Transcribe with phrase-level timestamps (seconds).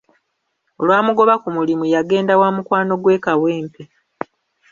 [0.81, 3.83] Olwamugoba ku mulimu yagenda wa mukwano ggwe e Kawempe.